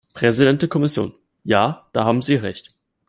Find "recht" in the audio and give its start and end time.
2.33-2.73